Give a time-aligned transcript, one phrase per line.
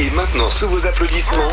[0.00, 1.48] Et maintenant, sous vos applaudissements,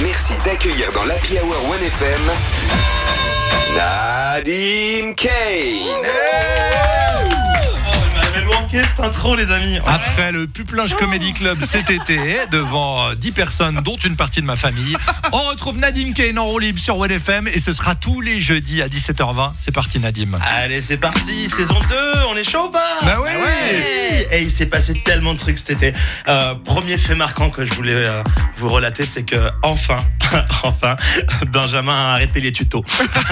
[0.00, 2.32] merci d'accueillir dans l'Happy Hour 1FM
[3.76, 6.69] Nadim Kane.
[8.72, 9.78] Manqué cette intro, les amis.
[9.86, 12.18] Après le Puplinge Comedy Club cet été,
[12.52, 14.96] devant euh, 10 personnes, dont une partie de ma famille,
[15.32, 18.82] on retrouve Nadim Kane en roue libre sur WFM et ce sera tous les jeudis
[18.82, 19.52] à 17h20.
[19.58, 20.38] C'est parti, Nadim.
[20.56, 21.96] Allez, c'est parti, saison 2,
[22.30, 22.98] on est chaud ou pas?
[23.02, 23.30] Bah oui.
[24.30, 25.92] Et il s'est passé tellement de trucs cet été.
[26.28, 28.22] Euh, premier fait marquant que je voulais euh,
[28.58, 29.98] vous relater, c'est que enfin,
[30.62, 30.96] enfin,
[31.48, 32.84] Benjamin a arrêté les tutos.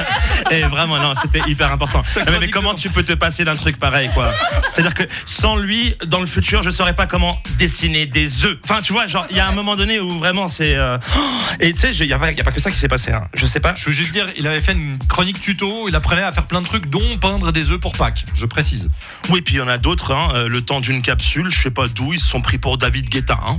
[0.50, 2.02] Et vraiment, non, c'était hyper important.
[2.40, 4.32] Mais comment tu peux te passer d'un truc pareil, quoi?
[4.70, 8.56] C'est-à-dire que sans lui, dans le futur, je saurais pas comment dessiner des œufs.
[8.64, 10.74] Enfin, tu vois, genre, il y a un moment donné où vraiment c'est.
[10.74, 10.96] euh,
[11.60, 13.12] Et tu sais, il y, a pas y a pas que ça qui s'est passé.
[13.12, 13.28] Hein.
[13.34, 13.74] Je sais pas.
[13.76, 16.60] Je veux juste dire, il avait fait une chronique tuto, il apprenait à faire plein
[16.62, 18.88] de trucs, dont peindre des œufs pour Pâques, je précise.
[19.30, 21.70] Oui, puis il y en a d'autres, hein, euh, le temps d'une capsule, je sais
[21.70, 23.38] pas d'où, ils se sont pris pour David Guetta.
[23.46, 23.58] Hein.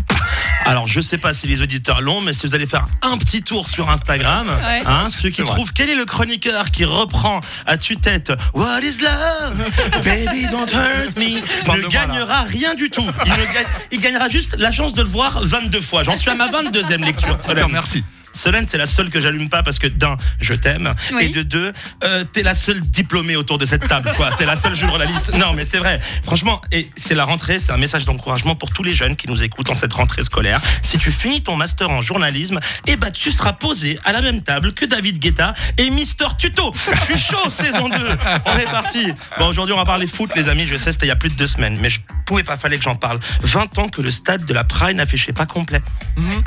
[0.66, 3.42] Alors, je sais pas si les auditeurs l'ont, mais si vous allez faire un petit
[3.44, 4.82] tour sur Instagram, Ouais.
[4.86, 5.54] hein, ceux qui C'est vrai.
[5.56, 10.04] trouvent quel est le chroniqueur qui reprend à tue-tête What is love?
[10.04, 11.88] Baby, don't hurt me, ne moi, là.
[11.88, 13.06] gagnera rien du tout.
[13.26, 16.04] Il, ne gagne- il gagnera juste la chance de le voir 22 fois.
[16.04, 17.38] J'en suis à ma 22e lecture.
[17.72, 18.04] Merci.
[18.40, 21.26] Solène, c'est la seule que j'allume pas parce que d'un, je t'aime, Oui.
[21.26, 21.74] et de deux,
[22.04, 24.32] euh, t'es la seule diplômée autour de cette table, quoi.
[24.38, 25.34] T'es la seule, j'ouvre la liste.
[25.36, 26.00] Non, mais c'est vrai.
[26.24, 29.44] Franchement, et c'est la rentrée, c'est un message d'encouragement pour tous les jeunes qui nous
[29.44, 30.62] écoutent en cette rentrée scolaire.
[30.84, 34.42] Si tu finis ton master en journalisme, eh ben, tu seras posé à la même
[34.42, 36.74] table que David Guetta et Mister Tuto.
[36.94, 37.98] Je suis chaud, saison 2.
[38.46, 39.12] On est parti.
[39.38, 40.66] Bon, aujourd'hui, on va parler foot, les amis.
[40.66, 42.78] Je sais, c'était il y a plus de deux semaines, mais je pouvais pas, fallait
[42.78, 43.20] que j'en parle.
[43.42, 45.82] 20 ans que le stade de la Pride n'affichait pas complet.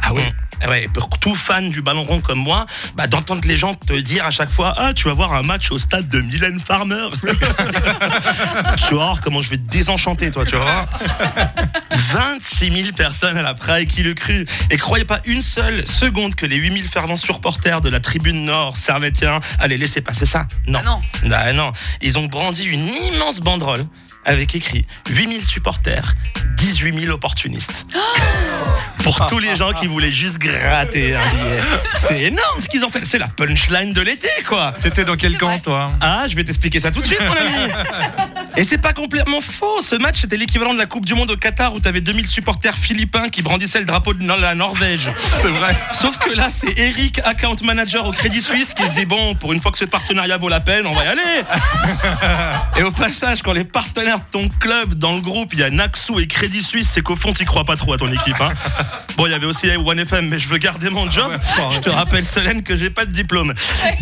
[0.03, 0.23] Ah oui.
[0.69, 4.25] Ouais, pour tout fan du ballon rond comme moi, bah, d'entendre les gens te dire
[4.25, 7.09] à chaque fois Ah, tu vas voir un match au stade de Mylène Farmer.
[8.89, 10.87] tu voir comment je vais te désenchanter, toi, tu vois.
[11.91, 14.47] 26 000 personnes à la Praille qui le cru.
[14.71, 18.45] Et croyez pas une seule seconde que les 8 000 fervents supporters de la tribune
[18.45, 20.47] nord servétiens allaient laisser passer ça.
[20.67, 20.81] Non.
[20.83, 21.01] Ah non.
[21.33, 21.73] Ah non.
[22.01, 23.85] Ils ont brandi une immense banderole
[24.25, 26.15] avec écrit 8000 supporters,
[26.57, 27.87] 18 000 opportunistes.
[29.03, 31.61] Pour tous les gens qui voulaient juste gratter un billet.
[31.95, 33.05] C'est énorme ce qu'ils ont fait.
[33.05, 34.75] C'est la punchline de l'été, quoi.
[34.81, 35.91] T'étais dans quel camp, toi?
[36.01, 37.73] Ah, je vais t'expliquer ça tout de suite, mon ami.
[38.57, 39.81] Et c'est pas complètement faux.
[39.81, 42.77] Ce match, c'était l'équivalent de la Coupe du Monde au Qatar où t'avais 2000 supporters
[42.77, 45.09] philippins qui brandissaient le drapeau de la Norvège.
[45.41, 45.75] C'est vrai.
[45.93, 49.53] Sauf que là, c'est Eric, account manager au Crédit Suisse, qui se dit bon, pour
[49.53, 51.43] une fois que ce partenariat vaut la peine, on va y aller.
[52.79, 55.71] Et au passage, quand les partenaires de ton club dans le groupe, il y a
[55.71, 58.41] Naxou et Crédit Suisse, c'est qu'au fond, t'y crois pas trop à ton équipe.
[58.41, 58.53] Hein.
[59.17, 61.39] Bon, il y avait aussi OneFM, mais je veux garder mon job.
[61.71, 63.53] Je te rappelle, Solène, que j'ai pas de diplôme.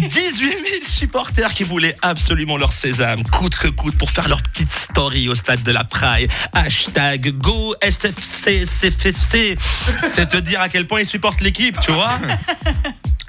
[0.01, 4.73] 18 000 supporters qui voulaient absolument leur sésame, coûte que coûte, pour faire leur petite
[4.73, 6.29] story au stade de la Praille.
[6.53, 9.57] Hashtag Go SFC, CFC.
[10.13, 12.19] C'est te dire à quel point ils supportent l'équipe, tu vois.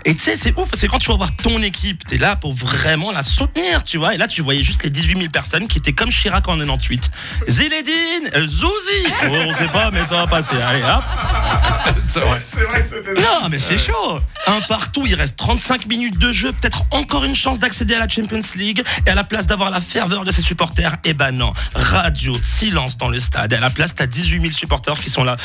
[0.03, 2.35] Et tu sais, c'est ouf parce que quand tu vas voir ton équipe, t'es là
[2.35, 4.15] pour vraiment la soutenir, tu vois.
[4.15, 7.11] Et là, tu voyais juste les 18 000 personnes qui étaient comme Chirac en 98.
[7.47, 9.05] Zinedine, euh, Zouzi.
[9.23, 10.55] Oh, on sait pas, mais ça va passer.
[10.55, 11.03] Allez, hop.
[12.06, 12.41] C'est vrai.
[13.17, 14.19] Non, mais c'est chaud.
[14.47, 18.07] Un partout, il reste 35 minutes de jeu, peut-être encore une chance d'accéder à la
[18.07, 18.84] Champions League.
[19.06, 21.53] Et à la place d'avoir la ferveur de ses supporters, eh ben non.
[21.73, 23.53] Radio, silence dans le stade.
[23.53, 25.38] Et à la place, t'as 18 000 supporters qui sont là.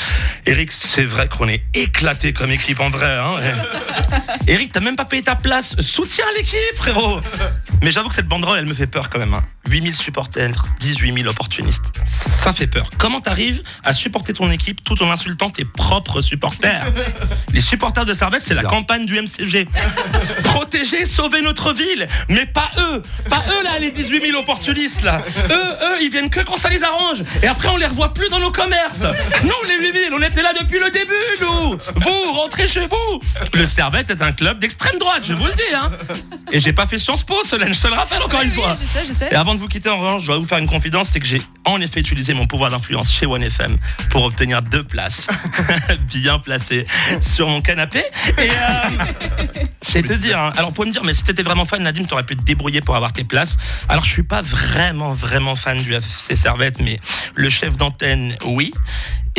[0.45, 3.17] Eric, c'est vrai qu'on est éclaté comme équipe en vrai.
[3.17, 3.37] Hein
[4.49, 5.81] Eric, t'as même pas payé ta place.
[5.81, 7.21] Soutiens l'équipe, frérot.
[7.83, 9.35] Mais j'avoue que cette banderole, elle me fait peur quand même.
[9.35, 9.45] Hein.
[9.69, 11.85] 8000 supporters, 18 000 opportunistes.
[12.05, 12.89] Ça fait peur.
[12.99, 16.85] Comment t'arrives à supporter ton équipe tout en insultant tes propres supporters
[17.53, 19.67] Les supporters de Servette, c'est la campagne du MCG.
[20.45, 22.07] Protéger, sauver notre ville.
[22.29, 23.03] Mais pas eux.
[23.29, 25.21] Pas eux, là, les 18 000 opportunistes, là.
[25.51, 27.23] Eux, eux, ils viennent que quand ça les arrange.
[27.43, 29.05] Et après, on les revoit plus dans nos commerces.
[29.43, 31.79] Nous, les 8 000, on était là depuis le début, nous.
[31.95, 33.21] Vous, rentrez chez vous.
[33.55, 35.91] Le Servette est un club d'extrême droite, je vous le dis, hein.
[36.53, 38.77] Et j'ai pas fait Sciences Po, Solène, je te le rappelle encore une Oui, fois.
[38.81, 39.29] je sais, je sais.
[39.31, 41.27] Et avant de vous quitter, en revanche, je dois vous faire une confidence, c'est que
[41.27, 43.79] j'ai en effet utilisé mon pouvoir d'influence chez OneFM
[44.11, 45.27] pour obtenir deux places
[46.09, 46.87] bien placées
[47.21, 48.05] sur mon canapé.
[48.39, 50.39] Et euh, c'est te dire.
[50.39, 50.53] hein.
[50.57, 52.97] Alors, pour me dire, mais si t'étais vraiment fan, Nadim, t'aurais pu te débrouiller pour
[52.97, 53.57] avoir tes places.
[53.89, 57.01] Alors, je suis pas vraiment, vraiment fan du FC Servette, mais
[57.35, 58.73] le chef d'antenne, oui.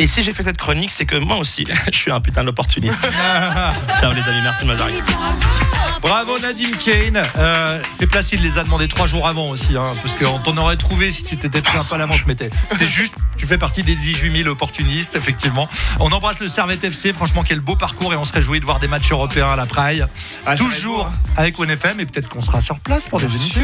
[0.00, 2.98] Et si j'ai fait cette chronique, c'est que moi aussi, je suis un putain d'opportuniste.
[4.00, 4.86] Ciao les amis, merci de.
[4.86, 5.97] Anytime.
[6.00, 7.22] Bravo Nadim Kane.
[7.36, 10.56] Euh, c'est place, il les a demandé trois jours avant aussi, hein, parce qu'on t'en
[10.56, 12.50] aurait trouvé si tu t'étais pris un peu à la manche, mais t'es
[12.86, 15.68] juste, tu fais partie des 18 000 opportunistes, effectivement.
[16.00, 18.78] On embrasse le Servette FC, franchement, quel beau parcours et on se réjouit de voir
[18.78, 20.04] des matchs européens à la Praille.
[20.46, 23.62] Ah, Toujours beau, avec ONFM et peut-être qu'on sera sur place pour des émissions.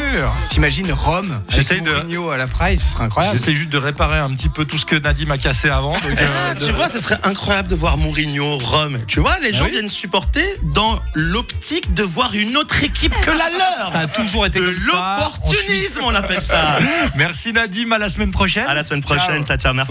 [0.48, 3.38] T'imagines Rome J'essaye de- Mourinho à la Praille, ce serait incroyable.
[3.38, 5.92] J'essaie juste de réparer un petit peu tout ce que Nadim a cassé avant.
[5.94, 8.98] donc, euh, Ah, de- tu vois, ce serait incroyable de voir Mourinho, Rome.
[9.06, 9.70] Tu vois, les gens oui.
[9.72, 10.44] viennent supporter
[10.74, 13.88] dans l'optique de voir une autre équipe que la leur.
[13.88, 15.18] Ça a toujours été de comme ça.
[15.18, 16.78] l'opportunisme, on appelle ça.
[17.14, 18.66] Merci Nadim, à la semaine prochaine.
[18.66, 19.82] À la semaine prochaine, Tatia, merci.